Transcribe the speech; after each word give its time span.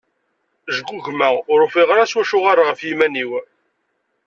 Ggugmeɣ, 0.77 1.35
ur 1.51 1.59
ufiɣ 1.65 1.87
ara 1.93 2.11
s 2.11 2.13
wacu 2.15 2.37
ara 2.51 2.51
rreɣ 2.61 2.67
ɣef 2.69 2.81
yiman-iw. 2.87 3.31